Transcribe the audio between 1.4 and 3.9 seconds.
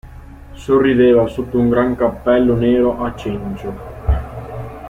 un gran cappello nero a cencio.